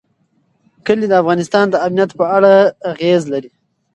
[0.85, 2.53] کلي د افغانستان د امنیت په اړه
[2.91, 3.51] اغېز لري.